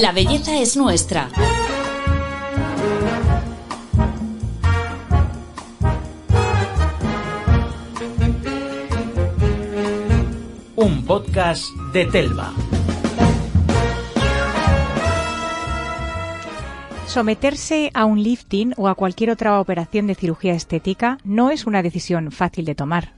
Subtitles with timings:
[0.00, 1.28] La belleza es nuestra.
[10.74, 12.52] Un podcast de Telva.
[17.06, 21.84] Someterse a un lifting o a cualquier otra operación de cirugía estética no es una
[21.84, 23.12] decisión fácil de tomar.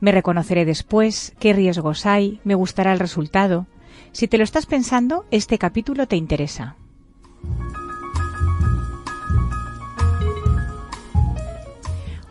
[0.00, 3.66] Me reconoceré después, qué riesgos hay, me gustará el resultado.
[4.16, 6.76] Si te lo estás pensando, este capítulo te interesa.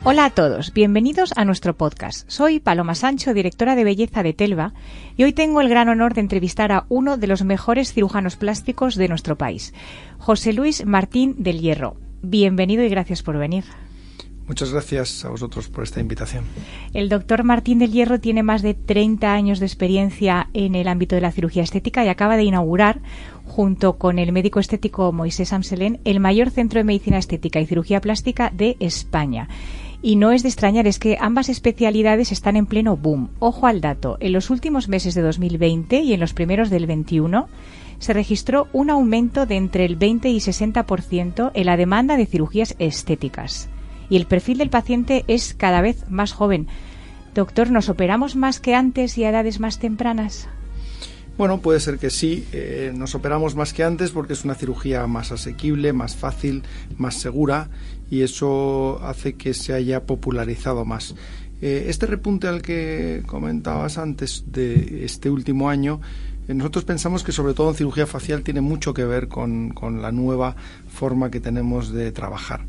[0.04, 2.28] Hola a todos, bienvenidos a nuestro podcast.
[2.28, 4.74] Soy Paloma Sancho, directora de belleza de Telva,
[5.16, 8.96] y hoy tengo el gran honor de entrevistar a uno de los mejores cirujanos plásticos
[8.96, 9.72] de nuestro país,
[10.18, 11.98] José Luis Martín del Hierro.
[12.24, 13.64] Bienvenido y gracias por venir.
[14.48, 16.44] Muchas gracias a vosotros por esta invitación.
[16.94, 21.16] El doctor Martín del Hierro tiene más de 30 años de experiencia en el ámbito
[21.16, 23.02] de la cirugía estética y acaba de inaugurar,
[23.46, 28.02] junto con el médico estético Moisés Amselén, el mayor centro de medicina estética y cirugía
[28.02, 29.50] plástica de España.
[30.04, 33.30] Y no es de extrañar, es que ambas especialidades están en pleno boom.
[33.40, 37.48] Ojo al dato, en los últimos meses de 2020 y en los primeros del 21
[37.98, 42.76] se registró un aumento de entre el 20 y 60% en la demanda de cirugías
[42.78, 43.70] estéticas.
[44.10, 46.68] Y el perfil del paciente es cada vez más joven.
[47.34, 50.48] Doctor, ¿nos operamos más que antes y a edades más tempranas?
[51.38, 55.06] Bueno, puede ser que sí, eh, nos operamos más que antes porque es una cirugía
[55.06, 56.64] más asequible, más fácil,
[56.98, 57.70] más segura
[58.10, 61.14] y eso hace que se haya popularizado más.
[61.62, 66.00] Eh, este repunte al que comentabas antes de este último año,
[66.48, 70.02] eh, nosotros pensamos que sobre todo en cirugía facial tiene mucho que ver con, con
[70.02, 70.56] la nueva
[70.88, 72.62] forma que tenemos de trabajar.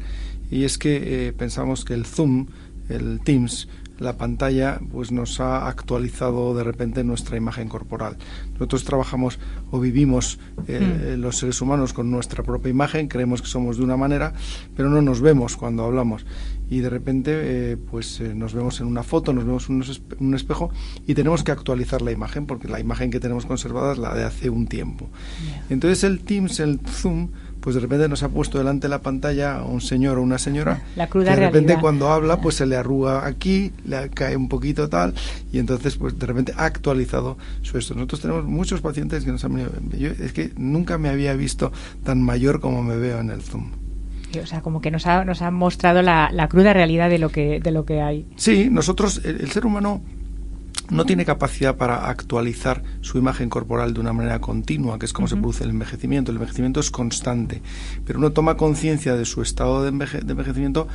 [0.50, 2.46] Y es que pensamos que el Zoom,
[2.88, 8.16] el Teams, la pantalla pues nos ha actualizado de repente nuestra imagen corporal.
[8.52, 9.38] Nosotros trabajamos
[9.70, 10.38] o vivimos
[10.68, 11.20] eh, mm.
[11.20, 14.34] los seres humanos con nuestra propia imagen, creemos que somos de una manera,
[14.76, 16.26] pero no nos vemos cuando hablamos.
[16.68, 19.82] Y de repente eh, pues eh, nos vemos en una foto, nos vemos en
[20.18, 20.70] un espejo
[21.06, 24.24] y tenemos que actualizar la imagen porque la imagen que tenemos conservada es la de
[24.24, 25.08] hace un tiempo.
[25.70, 27.28] Entonces el Teams, el Zoom,
[27.66, 30.84] pues de repente nos ha puesto delante de la pantalla un señor o una señora
[30.94, 34.48] la cruda que de repente cuando habla pues se le arruga aquí, le cae un
[34.48, 35.14] poquito tal
[35.50, 37.94] y entonces pues de repente ha actualizado su esto.
[37.94, 41.72] Nosotros tenemos muchos pacientes que nos han venido, yo es que nunca me había visto
[42.04, 43.72] tan mayor como me veo en el Zoom.
[44.40, 47.30] O sea, como que nos ha, nos ha mostrado la, la cruda realidad de lo
[47.30, 48.28] que, de lo que hay.
[48.36, 50.02] Sí, nosotros, el, el ser humano
[50.90, 55.28] no tiene capacidad para actualizar su imagen corporal de una manera continua, que es como
[55.28, 56.30] se produce el envejecimiento.
[56.30, 57.62] El envejecimiento es constante,
[58.04, 60.88] pero uno toma conciencia de su estado de, enveje de envejecimiento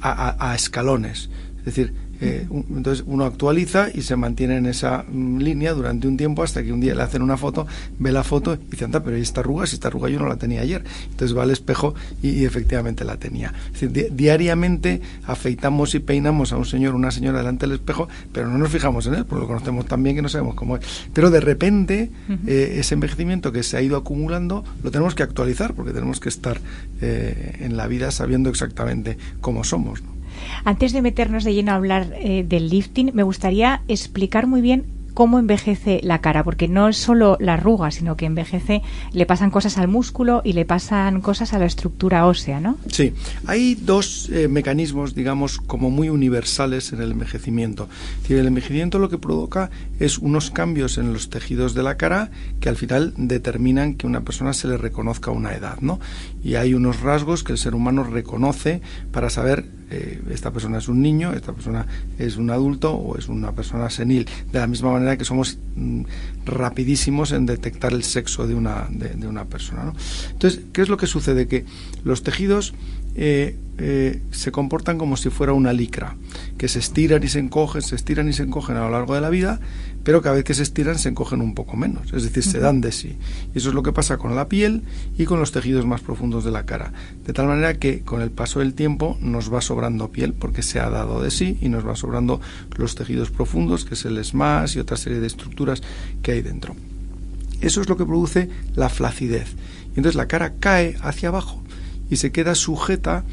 [0.00, 1.30] a, a, a, escalones.
[1.58, 6.16] Es decir, eh, entonces uno actualiza y se mantiene en esa mm, línea durante un
[6.16, 7.66] tiempo hasta que un día le hacen una foto,
[7.98, 10.36] ve la foto y dice, anda, pero esta arruga, si esta arruga yo no la
[10.36, 10.84] tenía ayer.
[11.10, 13.52] Entonces va al espejo y, y efectivamente la tenía.
[13.66, 17.74] Es decir, di diariamente afeitamos y peinamos a un señor o una señora delante del
[17.76, 20.54] espejo, pero no nos fijamos en él, porque lo conocemos tan bien que no sabemos
[20.54, 20.84] cómo es.
[21.12, 22.48] Pero de repente uh -huh.
[22.48, 26.28] eh, ese envejecimiento que se ha ido acumulando lo tenemos que actualizar, porque tenemos que
[26.28, 26.60] estar
[27.00, 30.02] eh, en la vida sabiendo exactamente cómo somos.
[30.02, 30.21] ¿no?
[30.64, 34.84] Antes de meternos de lleno a hablar eh, del lifting, me gustaría explicar muy bien
[35.14, 38.82] cómo envejece la cara, porque no es solo la arruga, sino que envejece,
[39.12, 42.78] le pasan cosas al músculo y le pasan cosas a la estructura ósea, ¿no?
[42.88, 43.12] Sí,
[43.46, 47.88] hay dos eh, mecanismos, digamos, como muy universales en el envejecimiento.
[48.16, 49.70] Es decir, el envejecimiento lo que provoca
[50.00, 54.22] es unos cambios en los tejidos de la cara que al final determinan que una
[54.22, 56.00] persona se le reconozca una edad, ¿no?
[56.42, 60.88] Y hay unos rasgos que el ser humano reconoce para saber eh, esta persona es
[60.88, 61.86] un niño, esta persona
[62.18, 64.26] es un adulto o es una persona senil.
[64.50, 66.02] De la misma manera que somos mm,
[66.46, 69.92] rapidísimos en detectar el sexo de una, de, una persona.
[70.30, 71.46] Entonces, ¿qué es lo que sucede?
[71.46, 71.66] Que
[72.04, 72.72] los tejidos
[73.14, 76.16] eh, eh, se comportan como si fuera una licra,
[76.58, 79.20] que se estiran y se encogen, se estiran y se encogen a lo largo de
[79.20, 79.60] la vida,
[80.04, 82.52] pero cada vez que se estiran se encogen un poco menos, es decir, uh -huh.
[82.52, 83.16] se dan de sí.
[83.54, 84.82] Y eso es lo que pasa con la piel
[85.16, 86.92] y con los tejidos más profundos de la cara.
[87.26, 90.78] De tal manera que con el paso del tiempo nos va sobrando piel porque se
[90.78, 92.40] ha dado de sí y nos va sobrando
[92.76, 95.82] los tejidos profundos, que es el esmas y otra serie de estructuras
[96.22, 96.76] que hay dentro.
[97.62, 99.54] Eso es lo que produce la flacidez.
[99.94, 101.61] Y entonces la cara cae hacia abajo
[102.12, 103.24] y se queda sujeta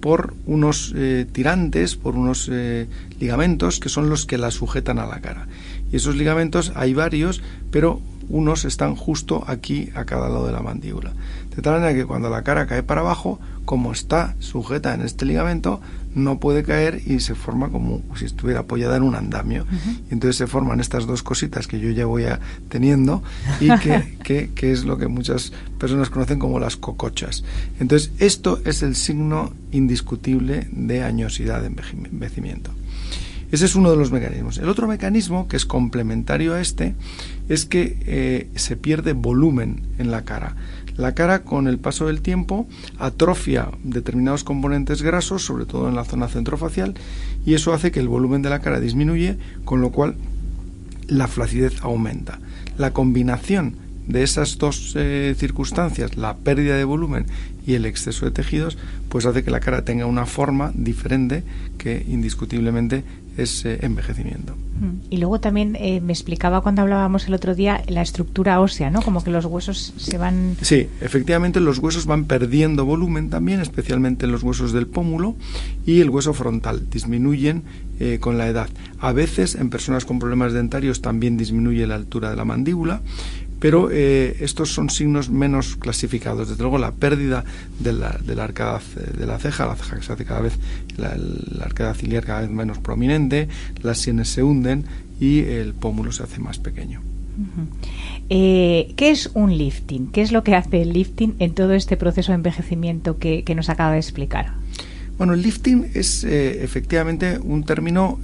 [0.00, 2.88] por unos eh, tirantes, por unos eh,
[3.20, 5.46] ligamentos que son los que la sujetan a la cara.
[5.92, 10.62] Y esos ligamentos hay varios, pero unos están justo aquí a cada lado de la
[10.62, 11.12] mandíbula.
[11.54, 15.26] De tal manera que cuando la cara cae para abajo, como está sujeta en este
[15.26, 15.80] ligamento,
[16.14, 19.66] no puede caer y se forma como si estuviera apoyada en un andamio.
[20.10, 23.22] Y entonces se forman estas dos cositas que yo ya voy a, teniendo
[23.60, 23.68] y
[24.22, 27.44] que, que, es lo que muchas personas conocen como las cocochas.
[27.80, 32.70] Entonces esto es el signo indiscutible de añosidad de envejecimiento.
[33.54, 34.58] Ese es uno de los mecanismos.
[34.58, 36.96] El otro mecanismo, que es complementario a este,
[37.48, 40.56] es que eh, se pierde volumen en la cara.
[40.96, 42.68] La cara con el paso del tiempo
[42.98, 46.94] atrofia determinados componentes grasos, sobre todo en la zona centrofacial,
[47.44, 50.14] y eso hace que el volumen de la cara disminuye, con lo cual
[51.08, 52.38] la flacidez aumenta.
[52.78, 53.76] La combinación
[54.06, 57.26] de esas dos eh, circunstancias, la pérdida de volumen
[57.66, 58.76] y el exceso de tejidos,
[59.08, 61.42] pues hace que la cara tenga una forma diferente
[61.78, 63.04] que indiscutiblemente
[63.36, 64.54] es eh, envejecimiento.
[65.08, 69.02] Y luego también eh, me explicaba cuando hablábamos el otro día la estructura ósea, ¿no?
[69.02, 70.56] Como que los huesos se van...
[70.60, 75.36] Sí, efectivamente los huesos van perdiendo volumen también, especialmente los huesos del pómulo
[75.86, 76.90] y el hueso frontal.
[76.90, 77.62] Disminuyen
[78.00, 78.68] eh, con la edad.
[78.98, 83.00] A veces en personas con problemas dentarios también disminuye la altura de la mandíbula,
[83.64, 86.50] pero eh, estos son signos menos clasificados.
[86.50, 87.46] Desde luego, la pérdida
[87.80, 88.82] de la, de la arcada
[89.16, 90.58] de la ceja, la ceja que se hace cada vez,
[90.98, 91.16] la,
[91.64, 93.48] arcada ciliar cada vez menos prominente,
[93.82, 94.84] las sienes se hunden
[95.18, 97.00] y el pómulo se hace más pequeño.
[98.28, 100.08] Eh, ¿Qué es un lifting?
[100.08, 103.70] ¿Qué es lo que hace el lifting en todo este proceso de envejecimiento que, nos
[103.70, 104.52] acaba de explicar?
[105.16, 108.18] Bueno, el lifting es eh, efectivamente un término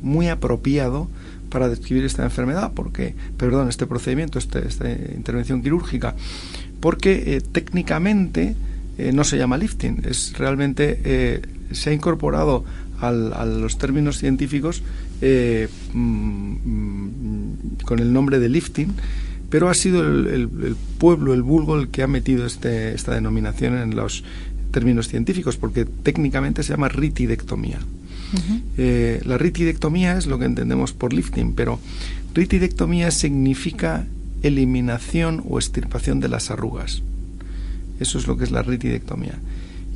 [0.00, 1.10] muy apropiado
[1.54, 6.16] para describir esta enfermedad, porque, perdón, este procedimiento, este, esta intervención quirúrgica,
[6.80, 8.56] porque eh, técnicamente
[8.98, 12.64] eh, no se llama lifting, es realmente eh, se ha incorporado
[12.98, 14.82] al, a los términos científicos
[15.92, 16.56] mm,
[17.84, 18.92] con el nombre de lifting,
[19.48, 23.78] pero ha sido el, el, pueblo, el vulgo, el que ha metido este, esta denominación
[23.78, 24.24] en los
[24.72, 27.78] términos científicos, porque técnicamente se llama ritidectomía.
[28.76, 31.78] Eh, la ritidectomía es lo que entendemos por lifting, pero
[32.34, 34.06] ritidectomía significa
[34.42, 37.02] eliminación o extirpación de las arrugas.
[38.00, 39.38] Eso es lo que es la ritidectomía.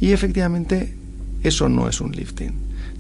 [0.01, 0.95] Y efectivamente
[1.43, 2.53] eso no es un lifting.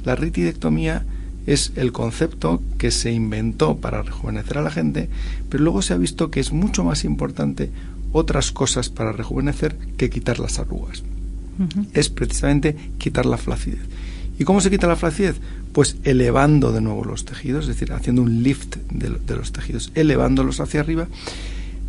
[0.05, 1.05] La ritidectomía
[1.47, 5.09] es el concepto que se inventó para rejuvenecer a la gente,
[5.49, 7.71] pero luego se ha visto que es mucho más importante
[8.13, 11.03] otras cosas para rejuvenecer que quitar las arrugas.
[11.93, 13.81] Es precisamente quitar la flacidez.
[14.39, 15.37] ¿Y cómo se quita la flacidez?
[15.73, 20.61] Pues elevando de nuevo los tejidos, es decir, haciendo un lift de, los tejidos, elevándolos
[20.61, 21.09] hacia arriba,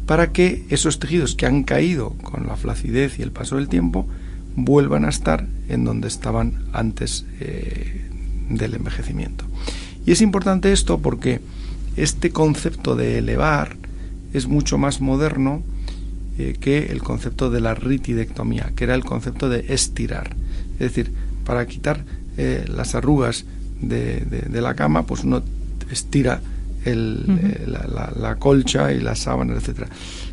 [0.08, 4.08] para que esos tejidos que han caído con la flacidez y el paso del tiempo
[4.56, 8.10] vuelvan a estar en donde estaban antes eh,
[8.50, 9.46] del envejecimiento.
[10.08, 11.42] Y es importante esto porque
[11.96, 13.78] este concepto de elevar
[14.34, 15.62] es mucho más moderno
[16.40, 20.36] eh, que el concepto de la ritidectomía, que era el concepto de estirar.
[20.74, 21.12] Es decir,
[21.46, 22.06] para quitar
[22.38, 23.46] eh, las arrugas
[23.82, 25.42] de, de, la cama, pues uno
[25.92, 26.42] estira
[26.86, 29.88] el, eh, la, colcha y las sábanas, etcétera,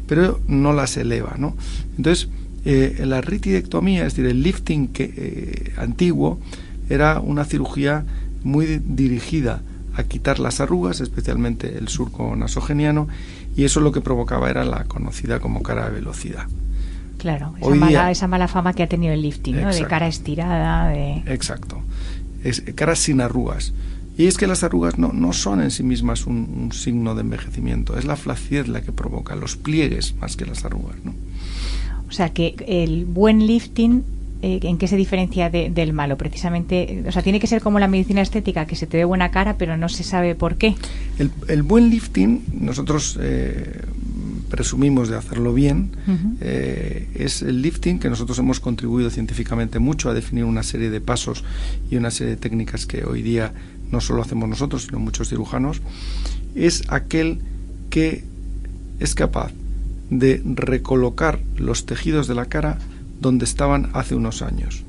[0.06, 1.56] pero no las eleva, ¿no?
[1.96, 2.28] Entonces,
[2.64, 6.40] eh, la ritidectomía, es decir, el lifting que, antiguo,
[6.88, 8.04] era una cirugía
[8.44, 9.62] muy dirigida
[9.94, 13.08] a quitar las arrugas, especialmente el surco nasogeniano,
[13.56, 16.46] y eso lo que provocaba era la conocida como cara de velocidad.
[17.18, 19.72] Claro, esa, mala, esa mala fama que ha tenido el lifting, ¿no?
[19.72, 20.88] de cara estirada.
[20.88, 21.22] De...
[21.26, 21.82] Exacto
[22.46, 23.72] es caras sin arrugas.
[24.18, 27.98] Y es que las arrugas no, no son en sí mismas un, signo de envejecimiento,
[27.98, 30.96] es la flacidez la que provoca, los pliegues más que las arrugas.
[31.04, 31.12] ¿no?
[32.08, 34.04] O sea que el buen lifting,
[34.40, 36.16] eh, ¿en qué se diferencia del malo?
[36.16, 39.30] Precisamente, o sea, tiene que ser como la medicina estética, que se te ve buena
[39.30, 40.76] cara, pero no se sabe por qué.
[41.18, 43.82] El, el buen lifting, nosotros eh,
[44.48, 45.90] presumimos de hacerlo bien,
[46.40, 51.00] eh, es el lifting, que nosotros hemos contribuido científicamente mucho a definir una serie de
[51.00, 51.44] pasos
[51.90, 53.52] y una serie de técnicas que hoy día
[53.90, 55.82] no solo hacemos nosotros, sino muchos cirujanos,
[56.54, 57.40] es aquel
[57.90, 58.24] que
[58.98, 59.52] es capaz
[60.10, 62.78] de recolocar los tejidos de la cara
[63.20, 64.84] donde estaban hace unos años.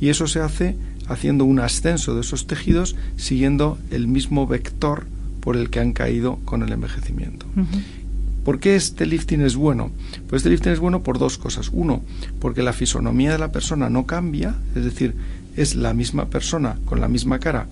[0.00, 0.76] Y eso se hace
[1.08, 5.06] haciendo un ascenso de esos tejidos siguiendo el mismo vector
[5.40, 7.46] por el que han caído con el envejecimiento.
[8.46, 9.90] ¿Por qué este lifting es bueno?
[10.28, 11.68] Pues este lifting es bueno por dos cosas.
[11.72, 12.04] Uno,
[12.38, 15.16] porque la fisonomía de la persona no cambia, es decir,
[15.56, 17.66] es la misma persona con la misma cara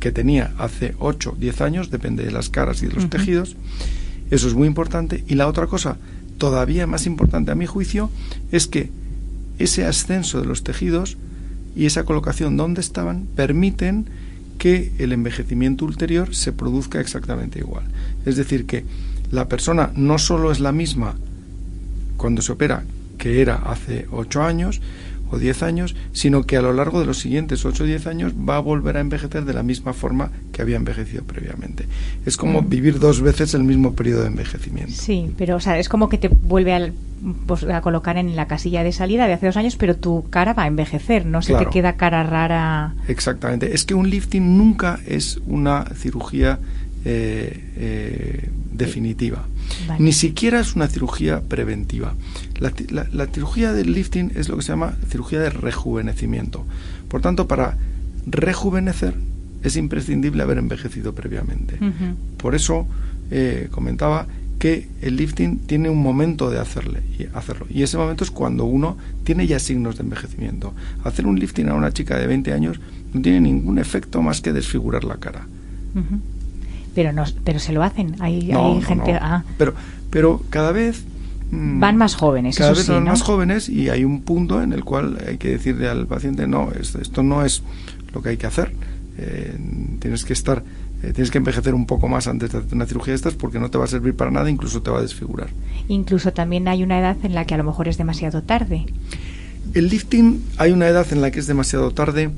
[0.00, 3.54] que tenía hace 8, 10 años, depende de las caras y de los tejidos.
[4.30, 5.24] Eso es muy importante.
[5.28, 5.98] Y la otra cosa,
[6.38, 8.10] todavía más importante a mi juicio,
[8.50, 8.88] es que
[9.58, 11.18] ese ascenso de los tejidos
[11.76, 14.06] y esa colocación donde estaban permiten
[14.56, 17.84] que el envejecimiento ulterior se produzca exactamente igual.
[18.24, 18.84] Es decir, que
[19.30, 21.14] la persona no solo es la misma
[22.16, 22.84] cuando se opera
[23.18, 24.80] que era hace 8 años
[25.30, 28.32] o 10 años, sino que a lo largo de los siguientes 8 o 10 años
[28.32, 31.84] va a volver a envejecer de la misma forma que había envejecido previamente.
[32.24, 32.68] Es como Mm.
[32.70, 34.94] vivir dos veces el mismo periodo de envejecimiento.
[34.96, 36.92] Sí, pero o sea, es como que te vuelve al-
[37.46, 40.54] pues, a colocar en la casilla de salida de hace dos años, pero tu cara
[40.54, 41.66] va a envejecer, no se Claro.
[41.66, 42.94] te queda cara rara.
[43.08, 43.74] Exactamente.
[43.74, 46.58] Es que un lifting nunca es una cirugía
[47.08, 49.46] eh, eh, definitiva.
[49.88, 50.02] Vale.
[50.04, 52.14] Ni siquiera es una cirugía preventiva.
[52.60, 56.64] La, la- la cirugía del lifting es lo que se llama cirugía de rejuvenecimiento.
[57.08, 57.76] Por tanto, para
[58.26, 59.14] rejuvenecer
[59.62, 61.78] es imprescindible haber envejecido previamente.
[62.36, 62.86] Por eso
[63.30, 64.26] eh, comentaba
[64.58, 67.66] que el lifting tiene un momento de hacerle, y hacerlo.
[67.70, 70.74] Y ese momento es cuando uno tiene ya signos de envejecimiento.
[71.04, 72.80] Hacer un lifting a una chica de 20 años
[73.12, 75.46] no tiene ningún efecto más que desfigurar la cara.
[76.94, 78.16] Pero no, pero se lo hacen.
[78.20, 79.12] Hay, No, hay no, gente.
[79.12, 79.18] no.
[79.20, 79.74] ah, Pero,
[80.10, 81.04] pero cada vez...
[81.50, 83.10] mm, Van más jóvenes, Cada eso vez sí, van ¿no?
[83.10, 86.70] más jóvenes y hay un punto en el cual hay que decirle al paciente, no,
[86.72, 87.62] esto, esto no es
[88.12, 88.72] lo que hay que hacer.
[89.18, 89.56] Eh,
[90.00, 90.62] tienes que estar,
[91.02, 93.58] eh, tienes que envejecer un poco más antes de hacer una cirugía de estas porque
[93.58, 95.48] no te va a servir para nada, incluso te va a desfigurar.
[95.88, 98.86] Incluso también hay una edad en la que a lo mejor es demasiado tarde.
[99.74, 102.30] El lifting hay una edad en la que es demasiado tarde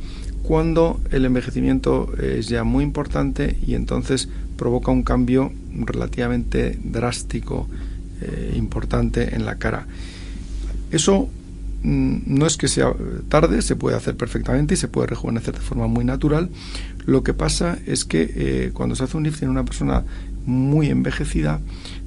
[0.43, 7.69] cuando el envejecimiento es ya muy importante y entonces provoca un cambio relativamente drástico,
[8.21, 9.87] eh, importante en la cara.
[10.91, 11.29] Eso
[11.83, 12.93] mm, no es que sea
[13.29, 16.51] tarde, se puede hacer perfectamente y se puede rejuvenecer de forma muy natural.
[17.07, 20.05] Lo que pasa es que eh, cuando se hace un lifting en una persona
[20.47, 21.61] muy envejecida,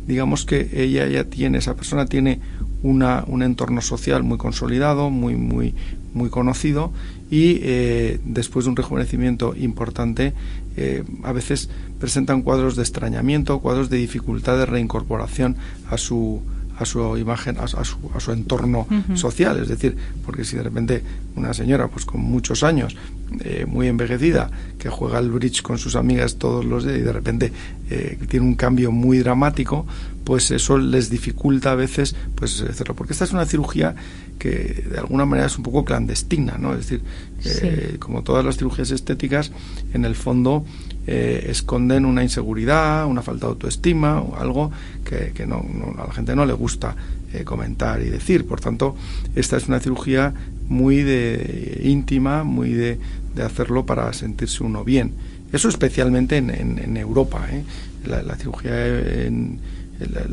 [0.06, 2.40] digamos que ella ya tiene, esa persona tiene
[2.84, 5.74] una, un entorno social muy consolidado, muy, muy,
[6.14, 6.92] muy conocido
[7.34, 10.34] y eh, después de un rejuvenecimiento importante
[10.78, 11.68] eh, a veces
[12.00, 15.56] presentan cuadros de extrañamiento, cuadros de dificultad de reincorporación
[15.90, 16.44] a su,
[16.80, 19.60] a su imagen, a, su- a su, a su entorno social.
[19.62, 21.04] Es decir, porque si de repente
[21.36, 22.96] una señora pues con muchos años,
[23.42, 27.14] eh, muy envejecida, que juega al bridge con sus amigas todos los días y de
[27.14, 27.52] repente
[27.90, 29.86] eh, tiene un cambio muy dramático,
[30.24, 32.96] pues eso les dificulta a veces pues hacerlo.
[32.96, 33.96] Porque esta es una cirugía
[34.40, 36.74] que de alguna manera es un poco clandestina, ¿no?
[36.74, 37.02] Es decir,
[37.46, 39.52] eh, como todas las cirugías estéticas,
[39.94, 40.66] en el fondo
[41.08, 44.72] eh, esconden una inseguridad, una falta de autoestima, algo
[45.04, 45.66] que, no,
[45.98, 46.96] a la gente no le gusta
[47.34, 48.46] eh, comentar y decir.
[48.46, 48.96] Por tanto,
[49.36, 50.34] esta es una cirugía
[50.70, 53.00] muy de íntima, muy de,
[53.36, 55.12] de hacerlo para sentirse uno bien.
[55.52, 57.48] Eso especialmente en, en- Europa.
[57.52, 57.64] ¿eh?
[58.06, 58.88] La, cirugía
[59.26, 59.60] en,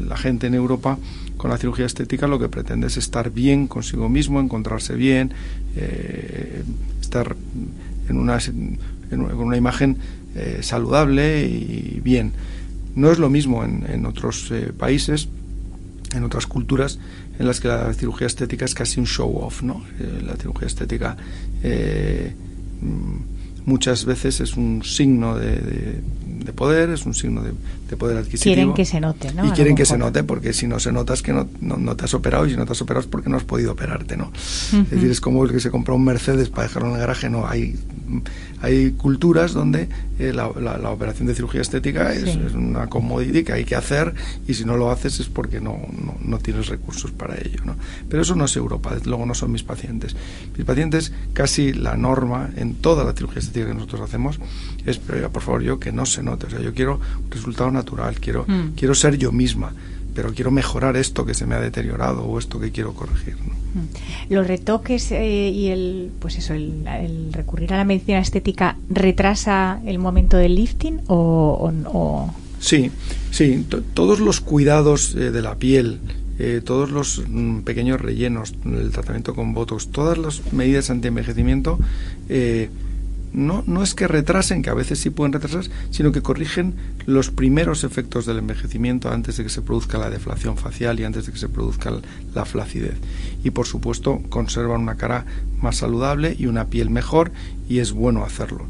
[0.09, 0.99] la, gente en Europa
[1.37, 5.33] con la cirugía estética lo que pretende es estar bien consigo mismo, encontrarse bien,
[5.77, 6.63] eh,
[7.01, 7.37] estar
[8.09, 8.79] en una, en
[9.21, 9.99] una imagen
[10.35, 12.33] eh, saludable y bien.
[12.95, 15.29] No es lo mismo en, en otros eh, países,
[16.15, 16.99] en otras culturas,
[17.39, 19.85] en las que la cirugía estética es casi un show off, ¿no?
[20.01, 21.17] Eh, la cirugía estética
[21.63, 22.33] eh,
[22.83, 26.01] mm, muchas veces es un signo de-
[26.45, 27.53] de poder, es un signo de,
[27.91, 28.55] de poder adquisitivo.
[28.55, 29.47] Quieren que se note, ¿no?
[29.47, 31.97] Y quieren que se note, porque si no se nota es que no, no, no
[31.97, 34.17] te has operado, y si no te has operado es porque no has podido operarte,
[34.17, 34.27] ¿no?
[34.73, 34.83] Ujú.
[34.83, 37.29] Es decir, es como el que se compra un Mercedes para dejarlo en el garaje,
[37.29, 37.47] no.
[37.49, 37.77] Hay,
[38.63, 42.41] hay culturas donde eh, la, la- la operación de cirugía estética es, Sí.
[42.47, 44.15] es una commodity que hay que hacer,
[44.47, 47.75] y si no lo haces es porque no, no, no tienes recursos para ello, ¿no?
[48.09, 50.15] Pero eso no es Europa, luego no son mis pacientes.
[50.57, 54.39] Mis pacientes, casi la norma en toda la cirugía estética que nosotros hacemos
[54.87, 56.47] es, pero oiga, por favor, yo que no se note.
[56.47, 58.75] O sea, yo quiero un resultado natural, quiero, Mm.
[58.79, 59.69] quiero ser yo misma,
[60.15, 63.37] pero quiero mejorar esto que se me ha deteriorado o esto que quiero corregir.
[63.47, 63.55] ¿no?
[63.81, 64.33] Mm.
[64.35, 69.81] Los retoques eh, y el, pues eso, el, el recurrir a la medicina estética retrasa
[69.87, 72.91] el momento del lifting o, o- o- Sí,
[73.31, 75.99] sí, to- todos los cuidados eh, de la piel,
[76.39, 81.79] eh, todos los mm, pequeños rellenos, el tratamiento con botox, todas las medidas anti-envejecimiento,
[82.29, 82.69] eh,
[83.33, 86.75] no, no es que retrasen, que a veces sí pueden retrasar, sino que corrigen
[87.07, 91.27] los primeros efectos del envejecimiento antes de que se produzca la deflación facial y antes
[91.27, 91.93] de que se produzca
[92.35, 92.97] la flacidez.
[93.45, 95.27] Y por supuesto conservan una cara
[95.61, 97.31] más saludable y una piel mejor
[97.69, 98.67] y es bueno hacerlo.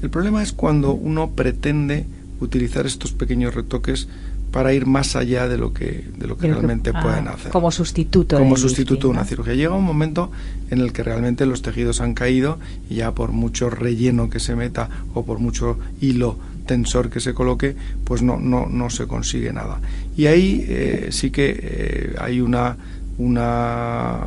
[0.00, 2.06] El problema es cuando uno pretende
[2.40, 4.08] utilizar estos pequeños retoques
[4.52, 7.02] para ir más allá de lo que, de lo que de lo que- realmente ah,
[7.02, 7.50] pueden hacer.
[7.50, 9.54] como sustituto Como sustituto de una cirugía.
[9.54, 10.30] Llega un momento
[10.70, 14.54] en el que realmente los tejidos han caído y ya por mucho relleno que se
[14.54, 19.52] meta o por mucho hilo tensor que se coloque, pues no, no, no se consigue
[19.52, 19.80] nada.
[20.16, 22.76] Y ahí eh, sí que eh, hay una,
[23.18, 24.20] una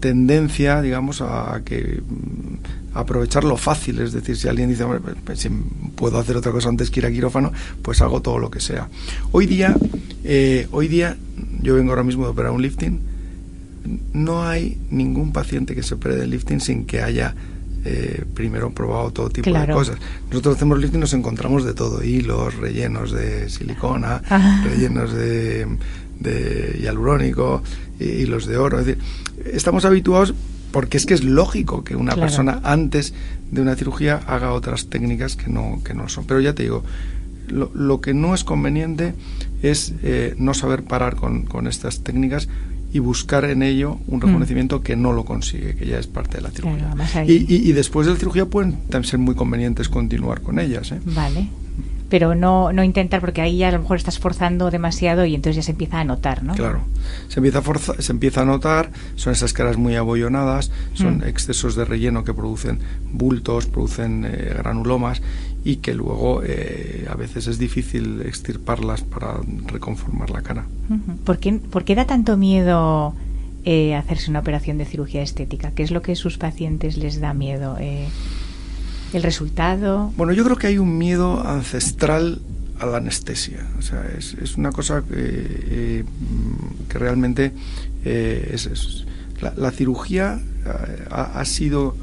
[0.00, 5.00] tendencia, digamos, a, a que mm, aprovechar lo fácil, es decir, si alguien dice, "Hombre,
[5.00, 5.48] pues, pues, si
[5.94, 8.88] puedo hacer otra cosa antes que ir a quirófano, pues hago todo lo que sea.
[9.32, 9.74] Hoy día
[10.24, 11.16] Eh, hoy día,
[11.62, 13.00] yo vengo ahora mismo de operar un lifting,
[14.12, 17.34] no hay ningún paciente que se opere del lifting sin que haya
[17.84, 19.96] eh, primero probado todo tipo de cosas.
[20.30, 24.62] Nosotros hacemos lifting y nos encontramos de todo, hilos, rellenos de silicona, ah.
[24.70, 25.66] rellenos de,
[26.20, 27.64] de hialurónico,
[27.98, 28.78] hilos de oro.
[28.78, 29.02] Es decir,
[29.52, 30.34] estamos habituados
[30.72, 33.14] porque es que es lógico que una persona antes
[33.50, 36.24] de una cirugía haga otras técnicas que no, que no son.
[36.24, 36.82] Pero ya te digo,
[37.48, 39.14] lo, lo que no es conveniente
[39.62, 42.48] es eh, no saber parar con, con, estas técnicas
[42.92, 44.22] y buscar en ello un mm.
[44.22, 46.94] reconocimiento que no lo consigue, que ya es parte de la cirugía.
[47.26, 50.92] y, y, después de la cirugía pueden ser muy convenientes continuar con ellas.
[50.92, 51.00] ¿eh?
[51.04, 51.61] Vale
[52.12, 55.56] pero no, no intentar porque ahí ya a lo mejor estás forzando demasiado y entonces
[55.56, 56.52] ya se empieza a notar, ¿no?
[56.52, 56.82] Claro,
[57.28, 61.22] se empieza a, se empieza a notar, son esas caras muy abollonadas, son mm.
[61.22, 62.80] excesos de relleno que producen
[63.14, 65.22] bultos, producen eh, granulomas
[65.64, 70.66] y que luego eh, a veces es difícil extirparlas para reconformar la cara.
[71.24, 73.14] ¿Por, qué, ¿Por qué da tanto miedo
[73.64, 75.70] eh, hacerse una operación de cirugía estética?
[75.70, 77.78] ¿Qué es lo que a sus pacientes les da miedo?
[79.14, 80.12] El resultado?
[80.16, 82.40] Bueno, yo creo que hay un miedo ancestral
[82.78, 83.66] a la anestesia.
[83.78, 86.04] O sea, es, es una cosa que, eh,
[86.88, 87.52] que realmente
[88.04, 89.04] eh, es,
[89.40, 91.96] la, cirugía eh, ha, sido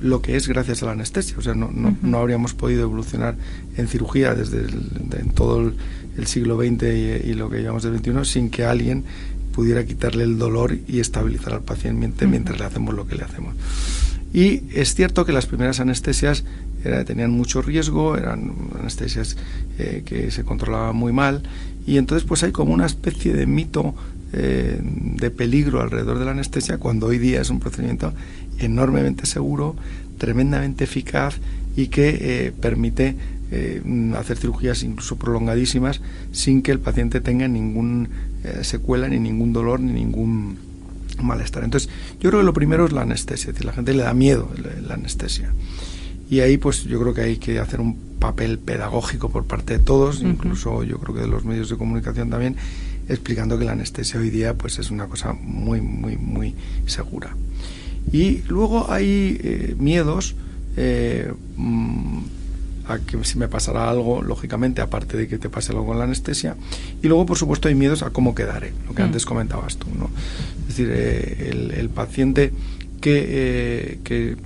[0.00, 1.36] lo que es gracias a la anestesia.
[1.38, 3.36] O sea, no, no, no habríamos podido evolucionar
[3.76, 5.60] en cirugía desde en todo
[6.16, 9.04] el, siglo XX y, lo que llamamos del XXI sin que alguien
[9.52, 13.54] pudiera quitarle el dolor y estabilizar al paciente mientras le hacemos lo que le hacemos.
[14.34, 16.44] Y es cierto que las primeras anestesias
[17.06, 19.36] tenían mucho riesgo, eran anestesias
[19.78, 21.42] eh, que se controlaban muy mal.
[21.86, 23.94] Y entonces pues hay como una especie de mito
[24.32, 28.12] eh, de peligro alrededor de la anestesia cuando hoy día es un procedimiento
[28.58, 29.76] enormemente seguro,
[30.18, 31.36] tremendamente eficaz
[31.76, 33.16] y que eh, permite
[34.16, 36.00] hacer cirugías incluso prolongadísimas
[36.32, 38.08] sin que el paciente tenga ningún
[38.62, 40.56] secuela, ni ningún dolor, ni ningún
[41.22, 41.64] malestar.
[41.64, 41.88] Entonces,
[42.20, 44.50] yo creo que lo primero es la anestesia, es decir, la gente le da miedo
[44.86, 45.52] la, anestesia.
[46.30, 49.84] Y ahí, pues yo creo que hay que hacer un papel pedagógico por parte de
[49.84, 52.56] todos, incluso yo creo que de los medios de comunicación también,
[53.08, 56.54] explicando que la anestesia hoy día, pues es una cosa muy, muy, muy
[56.86, 57.36] segura.
[58.12, 60.34] Y luego hay eh, miedos.
[60.76, 62.18] Eh, mm,
[62.86, 66.04] a que si me pasará algo, lógicamente, aparte de que te pase algo con la
[66.04, 66.56] anestesia.
[67.02, 69.06] Y luego, por supuesto, hay miedos a cómo quedaré, lo que mm.
[69.06, 69.86] antes comentabas tú.
[69.98, 70.10] ¿no?
[70.62, 72.52] Es decir, eh, el, paciente
[73.00, 74.36] que, eh, que eh,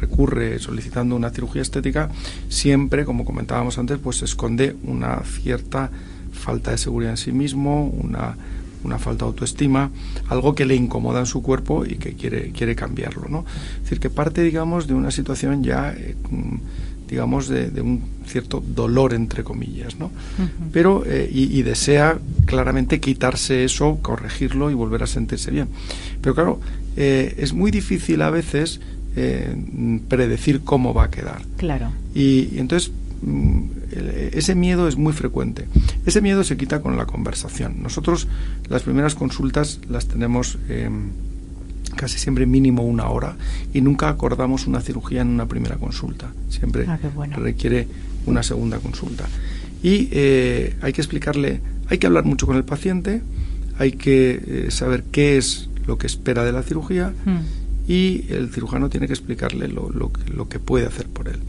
[0.00, 2.10] recurre solicitando una cirugía estética,
[2.48, 5.90] siempre, como comentábamos antes, pues esconde una cierta
[6.32, 8.36] falta de seguridad en sí mismo, una,
[8.84, 9.90] una falta de autoestima,
[10.28, 13.28] algo que le incomoda en su cuerpo y que quiere, quiere cambiarlo.
[13.28, 13.44] ¿no?
[13.76, 15.94] Es decir, que parte, digamos, de una situación ya
[17.08, 20.10] digamos, de, un cierto dolor, entre comillas, ¿no?
[20.72, 25.68] Pero, eh, y, desea claramente quitarse eso, corregirlo y volver a sentirse bien.
[26.20, 26.60] Pero claro,
[26.96, 28.80] eh, es muy difícil a veces
[29.16, 29.56] eh,
[30.08, 31.42] predecir cómo va a quedar.
[31.56, 31.90] Claro.
[32.14, 32.92] Y, entonces,
[33.22, 33.62] mm,
[34.32, 35.66] ese miedo es muy frecuente.
[36.04, 37.82] Ese miedo se quita con la conversación.
[37.82, 38.28] Nosotros
[38.68, 40.58] las primeras consultas las tenemos
[41.98, 43.36] casi siempre mínimo una hora
[43.74, 46.32] y nunca acordamos una cirugía en una primera consulta.
[46.48, 46.98] Siempre ah,
[47.36, 47.86] requiere
[48.24, 49.26] una segunda consulta.
[49.82, 53.20] Y eh, hay que explicarle, hay que hablar mucho con el paciente,
[53.78, 57.90] hay que eh, saber qué es lo que espera de la cirugía hmm.
[57.90, 61.40] y el cirujano tiene que explicarle lo, lo, lo que puede hacer por él.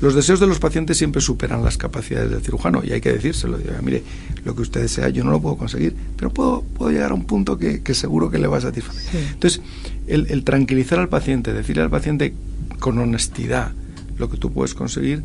[0.00, 3.58] Los deseos de los pacientes siempre superan las capacidades del cirujano y hay que decírselo.
[3.82, 4.04] mire,
[4.44, 7.24] lo que usted desea yo no lo puedo conseguir, pero puedo, puedo llegar a un
[7.24, 9.22] punto que, seguro que le va a satisfacer.
[9.32, 9.62] Entonces,
[10.08, 12.34] el, tranquilizar al paciente, decirle al paciente
[12.80, 13.72] con honestidad
[14.18, 15.22] lo que tú puedes conseguir,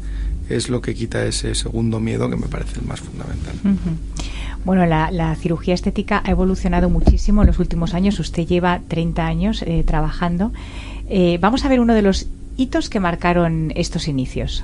[0.49, 3.55] es lo que quita ese segundo miedo que me parece el más fundamental.
[4.65, 8.19] Bueno, la, cirugía estética ha evolucionado muchísimo en los últimos años.
[8.19, 10.53] Usted lleva 30 años eh, trabajando.
[11.09, 14.63] Eh, vamos a ver uno de los hitos que marcaron estos inicios.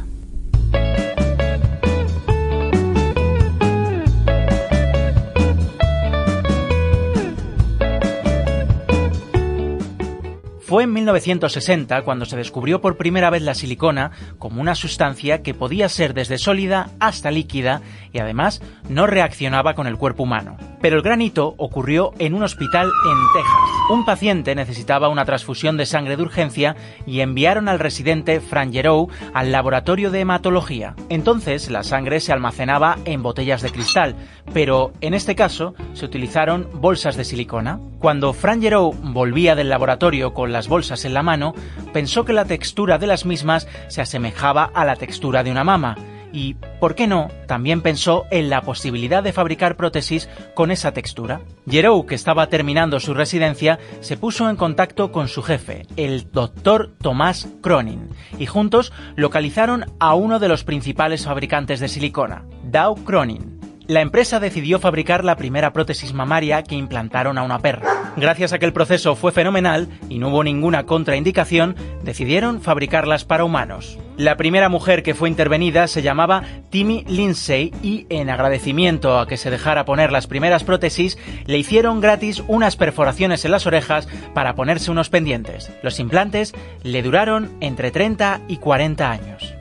[10.69, 15.55] Fue en 1960 cuando se descubrió por primera vez la silicona como una sustancia que
[15.55, 17.81] podía ser desde sólida hasta líquida
[18.13, 20.57] y además no reaccionaba con el cuerpo humano.
[20.79, 23.78] Pero el gran hito ocurrió en un hospital en Texas.
[23.89, 26.75] Un paciente necesitaba una transfusión de sangre de urgencia
[27.07, 30.93] y enviaron al residente Fran Gerow al laboratorio de hematología.
[31.09, 34.15] Entonces la sangre se almacenaba en botellas de cristal,
[34.53, 37.79] pero en este caso se utilizaron bolsas de silicona.
[37.97, 41.55] Cuando Fran Gerow volvía del laboratorio con las bolsas en la mano,
[41.91, 45.95] pensó que la textura de las mismas se asemejaba a la textura de una mama
[46.31, 51.41] y, ¿por qué no?, también pensó en la posibilidad de fabricar prótesis con esa textura.
[51.67, 56.93] Jerou, que estaba terminando su residencia, se puso en contacto con su jefe, el doctor
[57.01, 63.58] Tomás Cronin, y juntos localizaron a uno de los principales fabricantes de silicona, Dow Cronin.
[63.89, 68.13] La empresa decidió fabricar la primera prótesis mamaria que implantaron a una perra.
[68.17, 73.43] Gracias a que el proceso fue fenomenal y no hubo ninguna contraindicación, decidieron fabricarlas para
[73.43, 73.97] humanos.
[74.15, 79.37] La primera mujer que fue intervenida se llamaba Timmy Lindsay y en agradecimiento a que
[79.37, 84.53] se dejara poner las primeras prótesis, le hicieron gratis unas perforaciones en las orejas para
[84.53, 85.71] ponerse unos pendientes.
[85.81, 89.58] Los implantes le duraron entre 30 y 40 años.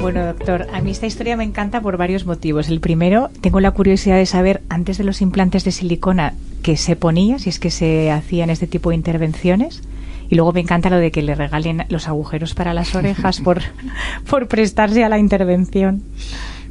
[0.00, 2.70] Bueno, doctor, a mí esta historia me encanta por varios motivos.
[2.70, 6.32] El primero, tengo la curiosidad de saber, antes de los implantes de silicona,
[6.62, 9.82] qué se ponía, si es que se hacían este tipo de intervenciones.
[10.30, 13.60] Y luego me encanta lo de que le regalen los agujeros para las orejas por,
[14.30, 16.02] por prestarse a la intervención.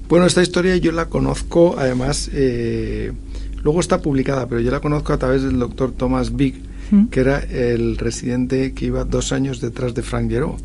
[0.08, 3.12] Bueno, esta historia yo la conozco, además, eh,
[3.64, 7.06] luego está publicada, pero yo la conozco a través del doctor Thomas Big, ¿Mm?
[7.10, 10.58] que era el residente que iba dos años detrás de Frank Gero.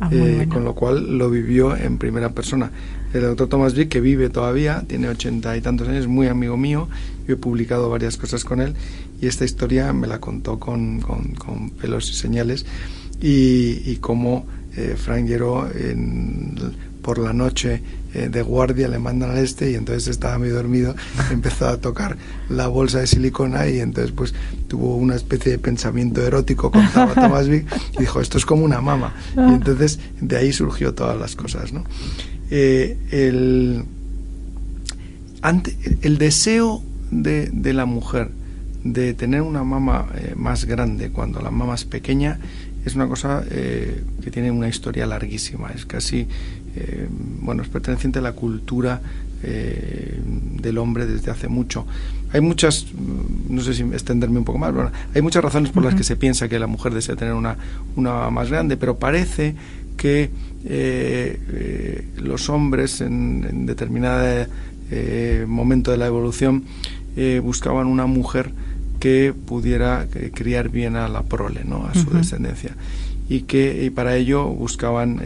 [0.00, 2.70] Ah, eh, con lo cual lo vivió en primera persona.
[3.12, 6.88] El doctor Thomas Vick, que vive todavía, tiene ochenta y tantos años, muy amigo mío,
[7.26, 8.74] yo he publicado varias cosas con él
[9.20, 12.64] y esta historia me la contó con, con, pelos y señales
[13.20, 16.54] y, y cómo eh, Frank Gero en,
[17.08, 17.80] por la noche
[18.12, 20.94] eh, de guardia le mandan al este y entonces estaba muy dormido,
[21.32, 22.18] empezó a tocar
[22.50, 24.34] la bolsa de silicona y entonces pues
[24.66, 28.82] tuvo una especie de pensamiento erótico con Thomas Vick y dijo esto es como una
[28.82, 29.52] mama y ah.
[29.54, 31.84] entonces de ahí surgió todas las cosas, ¿no?
[32.50, 33.84] Eh, el,
[36.02, 38.32] el deseo de, de, la mujer
[38.84, 42.38] de tener una mama eh, más grande cuando la mama es pequeña
[42.84, 46.26] es una cosa que tiene una historia larguísima, es casi
[46.78, 47.08] eh,
[47.40, 49.00] bueno, es perteneciente a la cultura
[49.42, 50.20] eh,
[50.60, 51.86] del hombre desde hace mucho.
[52.32, 55.84] Hay muchas, mm, no sé si extenderme un poco más, bueno, hay muchas razones por
[55.84, 57.56] las que se piensa que la mujer desea tener una,
[57.96, 59.56] una más grande, pero parece
[59.96, 60.30] que
[60.64, 64.46] eh, los hombres en, en determinado
[65.46, 66.64] momento de la evolución
[67.42, 68.52] buscaban una mujer
[69.00, 71.84] que pudiera criar bien a la prole, ¿no?
[71.86, 72.74] a su descendencia.
[73.28, 75.20] Y que y para ello buscaban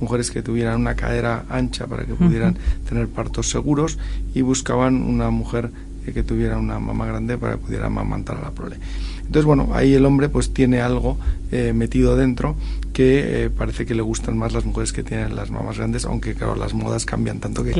[0.00, 2.56] mujeres que tuvieran una cadera ancha para que pudieran
[2.88, 3.98] tener partos seguros
[4.34, 5.70] y buscaban una mujer
[6.12, 8.76] que tuviera una mamá grande para que pudiera amamantar a la prole.
[9.18, 11.16] Entonces, bueno, ahí el hombre pues tiene algo
[11.52, 12.56] eh, metido dentro
[12.92, 16.34] que eh, parece que le gustan más las mujeres que tienen las mamás grandes, aunque
[16.34, 17.72] claro, las modas cambian tanto que,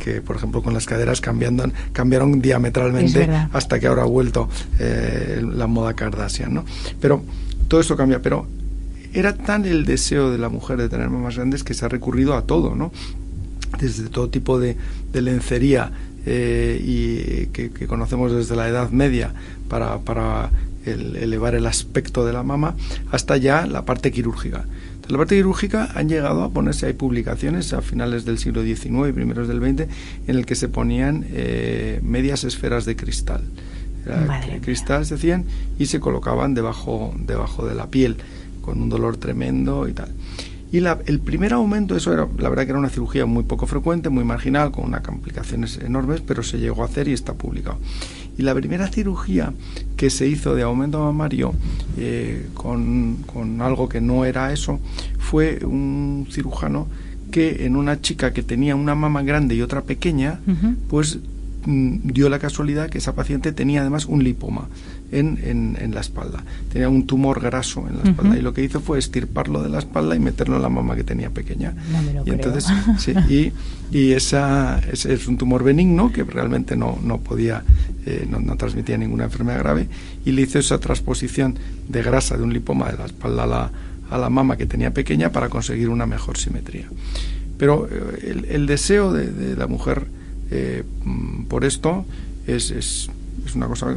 [0.00, 4.48] que, por ejemplo, con las caderas cambiando, cambiaron diametralmente hasta que ahora ha vuelto
[4.80, 6.64] eh, la moda Kardashian, ¿no?
[7.00, 7.22] Pero
[7.68, 8.48] todo esto cambia, pero
[9.12, 12.34] era tan el deseo de la mujer de tener mamás grandes que se ha recurrido
[12.34, 12.92] a todo, ¿no?
[13.78, 14.76] Desde todo tipo de,
[15.12, 15.90] lencería
[16.26, 19.32] eh, y que, conocemos desde la Edad Media
[19.68, 20.50] para, para
[20.84, 22.74] elevar el aspecto de la mama
[23.10, 24.64] hasta ya la parte quirúrgica.
[25.08, 29.12] la parte quirúrgica han llegado a ponerse, hay publicaciones a finales del siglo XIX y
[29.12, 29.88] primeros del XX
[30.26, 33.42] en el que se ponían eh, medias esferas de cristal.
[34.62, 35.44] cristal se hacían
[35.78, 38.16] y se colocaban debajo, debajo de la piel
[38.62, 40.08] con un dolor tremendo y tal.
[40.72, 43.66] Y la, el primer aumento, eso era, la verdad que era una cirugía muy poco
[43.66, 47.76] frecuente, muy marginal, con unas complicaciones enormes, pero se llegó a hacer y está publicado.
[48.38, 49.52] Y la primera cirugía
[49.98, 51.52] que se hizo de aumento mamario
[51.98, 54.80] eh, con, con algo que no era eso,
[55.18, 56.86] fue un cirujano
[57.30, 60.40] que en una chica que tenía una mama grande y otra pequeña,
[60.88, 61.18] pues
[61.64, 64.68] dio la casualidad que esa paciente tenía además un lipoma
[65.12, 66.42] en, en, la espalda.
[66.72, 69.78] Tenía un tumor graso en la espalda y lo que hizo fue estirparlo de la
[69.78, 71.74] espalda y meterlo en la mama que tenía pequeña.
[72.24, 72.66] y entonces,
[72.98, 73.52] sí, y,
[73.96, 77.62] y esa, es un tumor benigno que realmente no, no podía,
[78.06, 79.88] eh, no, no, transmitía ninguna enfermedad grave
[80.24, 83.70] y le hizo esa transposición de grasa de un lipoma de la espalda a la,
[84.10, 86.86] a la mama que tenía pequeña para conseguir una mejor simetría.
[87.58, 90.06] Pero eh, el, el, deseo de, de la mujer
[90.52, 90.84] eh,
[91.48, 92.04] por esto
[92.46, 93.10] es, es
[93.46, 93.94] es una cosa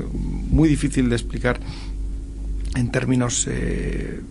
[0.50, 1.60] muy difícil de explicar
[2.76, 4.22] en términos eh,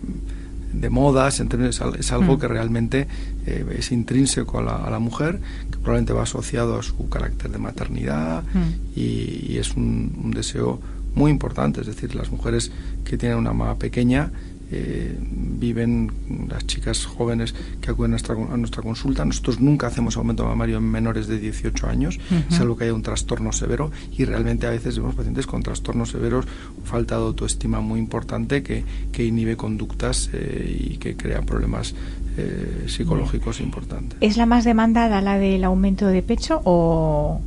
[0.73, 2.41] de modas, en términos, es algo mm.
[2.41, 3.09] que realmente
[3.47, 8.43] eh, es intrínseco a la, mujer, que probablemente va asociado a su carácter de maternidad
[8.43, 8.99] mm.
[8.99, 10.81] y, es un, deseo
[11.15, 11.81] muy importante.
[11.81, 12.73] Es decir, las mujeres
[13.05, 14.33] que tienen una mama pequeña
[14.70, 16.11] eh, viven
[16.48, 19.24] las chicas jóvenes que acuden a nuestra, a nuestra, consulta.
[19.24, 23.53] Nosotros nunca hacemos aumento mamario en menores de 18 años, salvo que haya un trastorno
[23.53, 26.46] severo y realmente a veces vemos pacientes con trastornos severos,
[26.85, 31.94] falta de autoestima muy importante que, que inhibe conductas eh, y que crea problemas
[32.37, 34.18] eh, psicológicos importantes.
[34.20, 37.40] ¿Es la más demandada la del aumento de pecho o,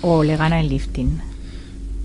[0.00, 1.31] o le gana el lifting?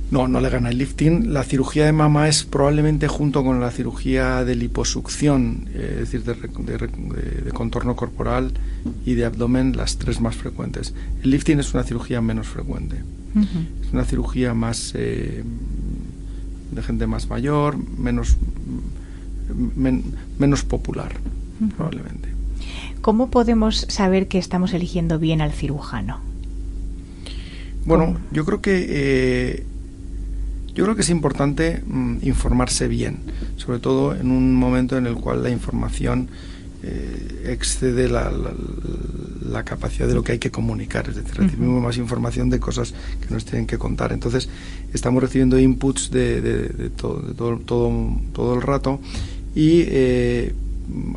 [0.10, 1.34] No, no le gana el lifting.
[1.34, 6.24] La cirugía de mama es probablemente junto con la cirugía de liposucción, eh, es decir,
[6.24, 8.54] de, contorno corporal
[9.06, 10.94] y de abdomen, las tres más frecuentes.
[11.24, 12.98] El lifting es una cirugía menos frecuente.
[13.86, 15.44] Es una cirugía más eh,
[16.72, 18.38] de gente más mayor, menos,
[20.40, 21.12] menos popular,
[21.76, 22.30] probablemente.
[23.02, 26.20] ¿Cómo podemos saber que estamos eligiendo bien al cirujano?
[27.86, 29.64] Bueno, yo creo que eh,
[30.78, 33.18] yo creo que es importante mm, informarse bien,
[33.56, 36.30] sobre todo en un momento en el cual la información
[36.84, 38.32] eh, excede la,
[39.42, 42.94] la, capacidad de lo que hay que comunicar, es decir, recibimos más información de cosas
[43.20, 44.14] que nos tienen que contar.
[44.14, 44.50] Entonces,
[44.94, 49.00] estamos recibiendo inputs de, todo, todo, todo, el rato
[49.56, 50.54] y eh,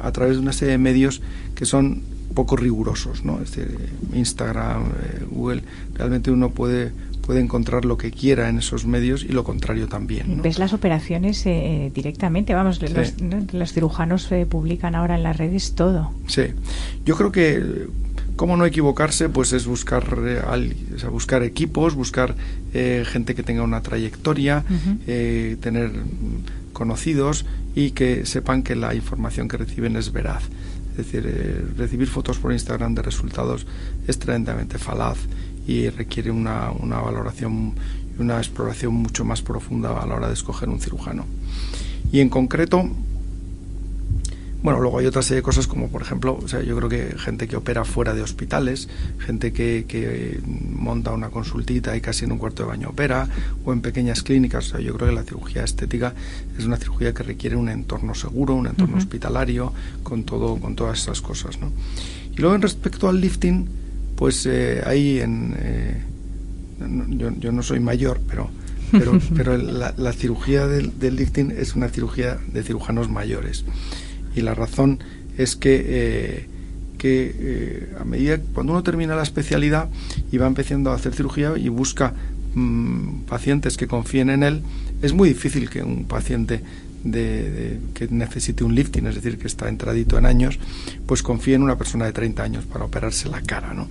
[0.00, 1.20] a través de una serie de medios
[1.54, 2.00] que son
[2.34, 3.42] poco rigurosos, ¿no?
[3.42, 3.76] Es decir,
[4.14, 9.28] Instagram, eh, Google, realmente uno puede puede encontrar lo que quiera en esos medios y
[9.28, 10.42] lo contrario también.
[10.42, 12.80] Ves las operaciones eh, directamente, vamos,
[13.52, 16.12] los, cirujanos eh, publican ahora en las redes todo.
[16.26, 16.42] Sí,
[17.04, 17.88] yo creo que
[18.36, 20.04] cómo no equivocarse, pues es buscar,
[21.10, 22.34] buscar equipos, buscar
[22.72, 24.64] eh, gente que tenga una trayectoria,
[25.06, 25.90] tener
[26.72, 30.44] conocidos y que sepan que la información que reciben es veraz.
[30.92, 33.66] Es decir, recibir fotos por Instagram de resultados
[34.06, 35.18] es tremendamente falaz
[35.70, 37.74] y requiere una, una valoración
[38.18, 41.26] y una exploración mucho más profunda a la hora de escoger un cirujano.
[42.10, 42.90] Y en concreto,
[44.64, 47.16] bueno, luego hay otra serie de cosas como, por ejemplo, o sea, yo creo que
[47.16, 48.88] gente que opera fuera de hospitales,
[49.20, 53.28] gente que, que monta una consultita y casi en un cuarto de baño opera,
[53.64, 54.66] o en pequeñas clínicas.
[54.66, 56.14] O sea, yo creo que la cirugía estética
[56.58, 61.00] es una cirugía que requiere un entorno seguro, un entorno hospitalario, con todo, con todas
[61.00, 61.70] esas cosas, ¿no?
[62.32, 63.68] Y luego en respecto al lifting,
[64.20, 65.54] pues eh, ahí en...
[65.58, 66.02] Eh,
[67.08, 68.50] yo, no soy mayor, pero,
[68.92, 73.64] pero, pero la, cirugía del, lifting es una cirugía de cirujanos mayores.
[74.36, 74.98] Y la razón
[75.38, 76.46] es que, eh,
[76.98, 79.88] que a medida cuando uno termina la especialidad
[80.30, 82.12] y va empezando a hacer cirugía y busca
[82.54, 84.62] mm, pacientes que confíen en él,
[85.00, 86.60] es muy difícil que un paciente
[87.04, 90.58] de, que necesite un lifting, es decir, que está entradito en años,
[91.06, 93.88] pues confíe en una persona de 30 años para operarse la cara, ¿no?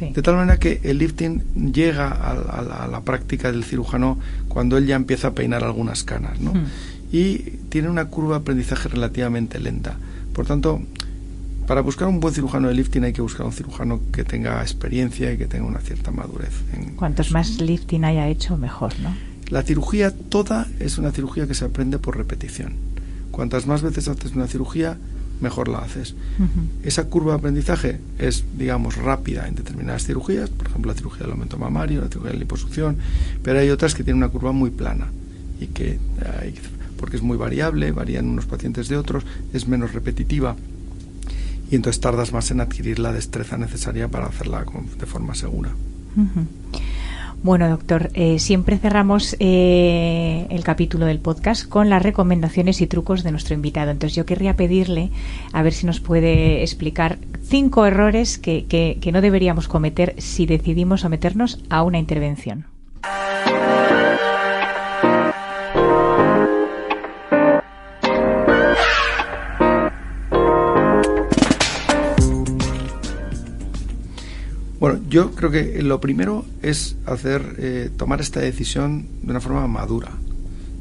[0.00, 4.96] De tal manera que el lifting llega a, la práctica del cirujano cuando él ya
[4.96, 6.52] empieza a peinar algunas canas, ¿no?
[6.52, 6.66] Hmm.
[7.12, 9.96] Y tiene una curva de aprendizaje relativamente lenta.
[10.32, 10.80] Por tanto,
[11.66, 15.32] para buscar un buen cirujano de lifting hay que buscar un cirujano que tenga experiencia
[15.32, 16.52] y que tenga una cierta madurez.
[16.96, 19.31] Cuantos más lifting haya hecho, mejor, ¿no?
[19.52, 22.72] La cirugía toda es una cirugía que se aprende por repetición.
[23.30, 24.96] Cuantas más veces haces una cirugía,
[25.42, 26.14] mejor la haces.
[26.82, 31.32] Esa curva de aprendizaje es, digamos, rápida en determinadas cirugías, por ejemplo, la cirugía del
[31.32, 32.96] aumento mamario, la cirugía de liposucción,
[33.42, 35.08] pero hay otras que tienen una curva muy plana
[35.60, 35.98] y que,
[36.96, 40.56] porque es muy variable, varían unos pacientes de otros, es menos repetitiva
[41.70, 44.64] y entonces tardas más en adquirir la destreza necesaria para hacerla
[44.98, 45.72] de forma segura.
[47.42, 53.24] Bueno, doctor, eh, siempre cerramos eh, el capítulo del podcast con las recomendaciones y trucos
[53.24, 53.90] de nuestro invitado.
[53.90, 55.10] Entonces, yo querría pedirle
[55.52, 61.00] a ver si nos puede explicar cinco errores que, que no deberíamos cometer si decidimos
[61.00, 62.71] someternos a una intervención.
[74.82, 79.64] Bueno, yo creo que lo primero es hacer, eh, tomar esta decisión de una forma
[79.68, 80.10] madura,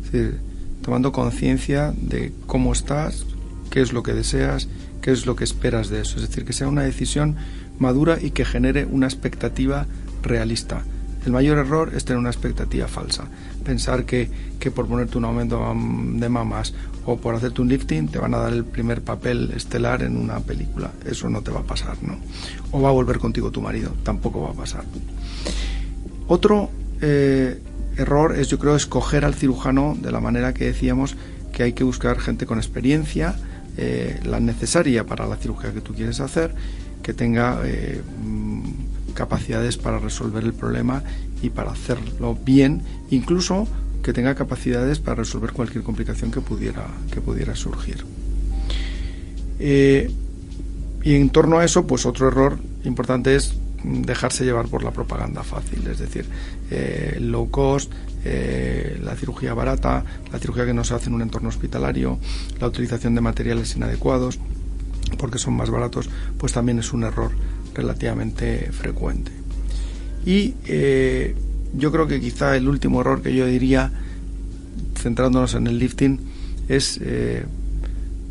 [0.03, 0.39] es decir,
[0.81, 3.27] tomando conciencia de cómo estás,
[3.69, 4.67] qué es lo que deseas,
[5.03, 7.35] qué es lo que esperas de eso, es decir, que sea una decisión
[7.77, 9.85] madura y que genere una expectativa
[10.23, 10.81] realista.
[11.25, 13.25] El mayor error es tener una expectativa falsa.
[13.63, 14.29] Pensar que,
[14.59, 15.59] que, por ponerte un aumento
[16.15, 16.73] de mamas
[17.05, 20.39] o por hacerte un lifting te van a dar el primer papel estelar en una
[20.39, 20.91] película.
[21.05, 22.17] Eso no te va a pasar, ¿no?
[22.71, 23.93] O va a volver contigo tu marido.
[24.03, 24.83] Tampoco va a pasar.
[26.27, 26.69] Otro
[27.01, 27.61] eh,
[27.97, 31.15] error es, yo creo, escoger al cirujano de la manera que decíamos
[31.51, 33.35] que hay que buscar gente con experiencia,
[33.77, 36.53] eh, la necesaria para la cirugía que tú quieres hacer,
[37.03, 38.01] que tenga eh,
[39.11, 41.03] capacidades para resolver el problema
[41.41, 43.67] y para hacerlo bien, incluso
[44.03, 48.03] que tenga capacidades para resolver cualquier complicación que pudiera, que pudiera surgir.
[49.59, 50.11] Eh,
[51.03, 55.43] y en torno a eso, pues otro error importante es dejarse llevar por la propaganda
[55.43, 56.25] fácil, es decir,
[56.69, 57.91] eh, low cost,
[58.23, 62.19] eh, la cirugía barata, la cirugía que no se hace en un entorno hospitalario,
[62.59, 64.39] la utilización de materiales inadecuados,
[65.17, 67.31] porque son más baratos, pues también es un error
[67.73, 69.31] relativamente frecuente.
[70.25, 71.35] Y eh,
[71.75, 73.91] yo creo que quizá el último error que yo diría,
[74.97, 76.19] centrándonos en el lifting,
[76.67, 77.43] es eh,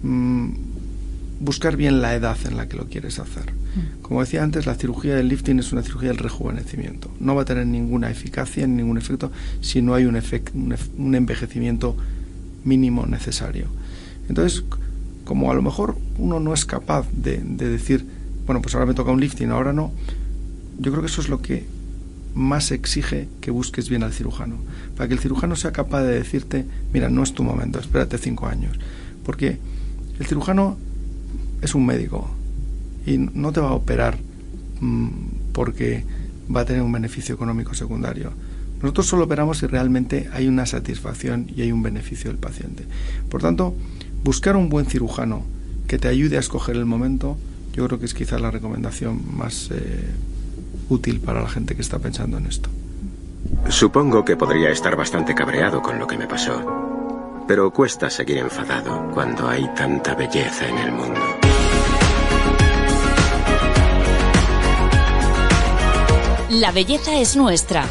[0.02, 0.50] mm,
[1.40, 3.52] buscar bien la edad en la que lo quieres hacer.
[3.52, 4.02] Mm.
[4.02, 7.10] Como decía antes, la cirugía del lifting es una cirugía del rejuvenecimiento.
[7.18, 10.20] No va a tener ninguna eficacia ni ningún efecto si no hay un,
[10.98, 11.96] un envejecimiento
[12.64, 13.66] mínimo necesario.
[14.28, 14.64] Entonces,
[15.24, 18.04] como a lo mejor uno no es capaz de, decir,
[18.50, 19.92] bueno, pues ahora me toca un lifting, ahora no,
[20.76, 21.66] yo creo que eso es lo que
[22.34, 24.56] más exige que busques bien al cirujano,
[24.96, 28.48] para que el cirujano sea capaz de decirte, mira, no es tu momento, espérate cinco
[28.48, 28.76] años,
[29.24, 29.60] porque
[30.18, 30.76] el cirujano
[31.62, 32.28] es un médico
[33.06, 34.18] y no te va a operar
[34.80, 35.08] mm,
[35.52, 36.02] porque
[36.52, 38.32] va a tener un beneficio económico secundario.
[38.82, 42.84] Nosotros solo operamos si realmente hay una satisfacción y hay un beneficio del paciente.
[43.28, 43.76] Por tanto,
[44.24, 45.44] buscar un buen cirujano
[45.86, 47.38] que te ayude a escoger el momento,
[47.72, 50.10] yo creo que es quizá la recomendación más eh,
[50.88, 52.68] útil para la gente que está pensando en esto.
[53.68, 59.10] Supongo que podría estar bastante cabreado con lo que me pasó, pero cuesta seguir enfadado
[59.12, 61.20] cuando hay tanta belleza en el mundo.
[66.50, 67.84] La belleza es nuestra.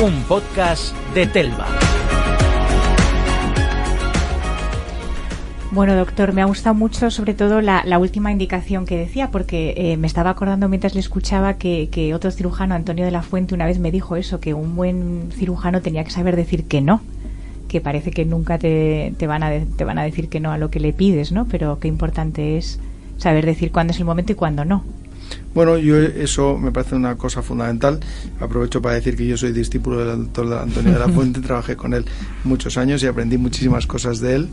[0.00, 1.81] Un podcast de Telva.
[5.72, 9.96] Bueno, doctor, me ha gustado mucho sobre todo la, última indicación que decía, porque eh,
[9.96, 13.78] me estaba acordando mientras le escuchaba que, otro cirujano, Antonio de la Fuente, una vez
[13.78, 17.00] me dijo eso, que un buen cirujano tenía que saber decir que no,
[17.68, 20.70] que parece que nunca te, van, a te van a decir que no a lo
[20.70, 21.46] que le pides, ¿no?
[21.46, 22.78] Pero qué importante es
[23.16, 24.84] saber decir cuándo es el momento y cuándo no.
[25.54, 27.98] Bueno, yo eso me parece una cosa fundamental.
[28.40, 31.94] Aprovecho para decir que yo soy discípulo del doctor Antonio de la Fuente, trabajé con
[31.94, 32.04] él
[32.44, 34.48] muchos años y aprendí muchísimas cosas de él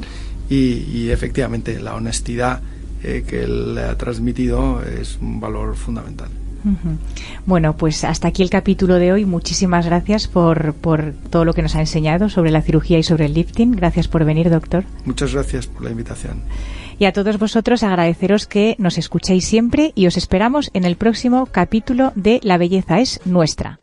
[0.49, 2.61] y, efectivamente la honestidad
[3.03, 6.29] eh, que él ha transmitido es un valor fundamental.
[7.45, 9.25] Bueno, pues hasta aquí el capítulo de hoy.
[9.25, 13.25] Muchísimas gracias por, por todo lo que nos ha enseñado sobre la cirugía y sobre
[13.25, 13.71] el lifting.
[13.71, 14.83] Gracias por venir, doctor.
[15.05, 16.41] Muchas gracias por la invitación.
[16.97, 21.45] Y a todos vosotros agradeceros que nos escuchéis siempre y os esperamos en el próximo
[21.45, 23.79] capítulo de La belleza es nuestra.